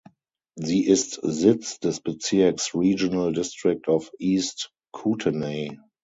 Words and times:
Sie 0.55 0.87
ist 0.87 1.19
Sitz 1.21 1.79
des 1.79 1.99
Bezirks 1.99 2.73
Regional 2.73 3.33
District 3.33 3.87
of 3.87 4.11
East 4.17 4.71
Kootenay. 4.91 5.77